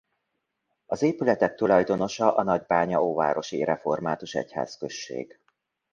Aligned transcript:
Az 0.85 1.01
épületek 1.01 1.55
tulajdonosa 1.55 2.35
a 2.35 2.43
Nagybánya-óvárosi 2.43 3.63
Református 3.63 4.33
Egyházközség. 4.35 5.39